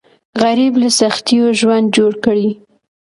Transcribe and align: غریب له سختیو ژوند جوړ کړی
غریب 0.41 0.73
له 0.81 0.89
سختیو 0.99 1.45
ژوند 1.59 1.85
جوړ 1.97 2.11
کړی 2.25 2.49